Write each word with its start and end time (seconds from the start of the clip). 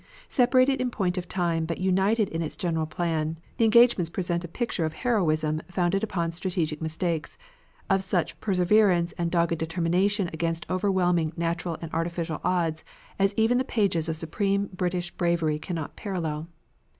Separated 0.29 0.81
in 0.81 0.89
point 0.89 1.15
of 1.19 1.27
time 1.27 1.65
but 1.67 1.77
united 1.77 2.27
in 2.29 2.41
its 2.41 2.57
general 2.57 2.87
plan, 2.87 3.37
the 3.57 3.65
engagements 3.65 4.09
present 4.09 4.43
a 4.43 4.47
picture 4.47 4.83
of 4.83 4.93
heroism 4.93 5.61
founded 5.69 6.03
upon 6.03 6.31
strategic 6.31 6.81
mistakes; 6.81 7.37
of 7.87 8.03
such 8.03 8.39
perseverance 8.41 9.11
and 9.19 9.29
dogged 9.29 9.59
determination 9.59 10.27
against 10.33 10.65
overwhelming 10.71 11.33
natural 11.37 11.77
and 11.83 11.93
artificial 11.93 12.41
odds 12.43 12.83
as 13.19 13.35
even 13.37 13.59
the 13.59 13.63
pages 13.63 14.09
of 14.09 14.17
supreme 14.17 14.71
British 14.73 15.11
bravery 15.11 15.59
cannot 15.59 15.95
parallel. 15.95 16.47